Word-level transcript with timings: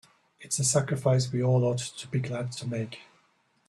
It's 0.39 0.57
a 0.57 0.63
sacrifice 0.63 1.31
we 1.31 1.43
all 1.43 1.63
ought 1.63 1.77
to 1.77 2.07
be 2.07 2.17
glad 2.19 2.51
to 2.53 2.67
make. 2.67 3.01